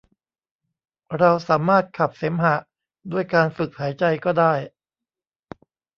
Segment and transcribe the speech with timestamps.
[1.17, 2.55] เราสามารถขับเสมหะ
[3.11, 4.53] ด้วยการฝึกหายใจก็ได้